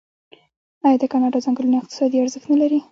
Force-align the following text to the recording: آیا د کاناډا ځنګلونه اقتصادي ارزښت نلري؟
آیا 0.85 0.97
د 1.01 1.03
کاناډا 1.11 1.39
ځنګلونه 1.45 1.77
اقتصادي 1.79 2.17
ارزښت 2.19 2.47
نلري؟ 2.51 2.79